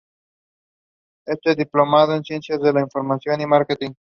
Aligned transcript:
Está 1.27 1.53
diplomada 1.53 2.17
en 2.17 2.23
ciencias 2.23 2.59
de 2.59 2.73
la 2.73 2.81
información 2.81 3.39
y 3.39 3.45
márketing. 3.45 3.93